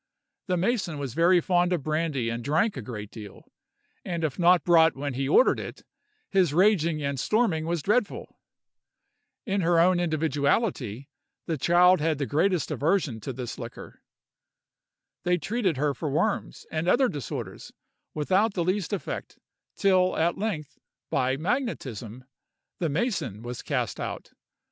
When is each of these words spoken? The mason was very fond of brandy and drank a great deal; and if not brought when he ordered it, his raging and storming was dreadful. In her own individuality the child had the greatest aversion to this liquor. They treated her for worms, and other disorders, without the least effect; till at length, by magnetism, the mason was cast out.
The 0.47 0.57
mason 0.57 0.97
was 0.97 1.13
very 1.13 1.39
fond 1.39 1.71
of 1.71 1.83
brandy 1.83 2.29
and 2.31 2.43
drank 2.43 2.75
a 2.75 2.81
great 2.81 3.11
deal; 3.11 3.51
and 4.03 4.23
if 4.23 4.39
not 4.39 4.63
brought 4.63 4.95
when 4.95 5.13
he 5.13 5.29
ordered 5.29 5.59
it, 5.59 5.83
his 6.27 6.55
raging 6.55 7.03
and 7.03 7.19
storming 7.19 7.67
was 7.67 7.83
dreadful. 7.83 8.39
In 9.45 9.61
her 9.61 9.79
own 9.79 9.99
individuality 9.99 11.07
the 11.45 11.55
child 11.59 12.01
had 12.01 12.17
the 12.17 12.25
greatest 12.25 12.71
aversion 12.71 13.19
to 13.19 13.31
this 13.31 13.59
liquor. 13.59 14.01
They 15.21 15.37
treated 15.37 15.77
her 15.77 15.93
for 15.93 16.09
worms, 16.09 16.65
and 16.71 16.87
other 16.87 17.07
disorders, 17.07 17.71
without 18.15 18.55
the 18.55 18.63
least 18.63 18.93
effect; 18.93 19.37
till 19.75 20.17
at 20.17 20.35
length, 20.35 20.79
by 21.11 21.37
magnetism, 21.37 22.23
the 22.79 22.89
mason 22.89 23.43
was 23.43 23.61
cast 23.61 23.99
out. 23.99 24.31